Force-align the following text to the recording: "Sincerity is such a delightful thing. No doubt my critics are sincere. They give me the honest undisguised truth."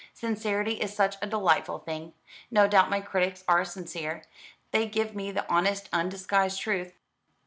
"Sincerity 0.15 0.81
is 0.81 0.95
such 0.95 1.17
a 1.21 1.27
delightful 1.27 1.77
thing. 1.77 2.13
No 2.49 2.67
doubt 2.67 2.89
my 2.89 3.01
critics 3.01 3.43
are 3.47 3.63
sincere. 3.63 4.23
They 4.71 4.87
give 4.87 5.15
me 5.15 5.29
the 5.31 5.47
honest 5.47 5.89
undisguised 5.93 6.59
truth." 6.59 6.93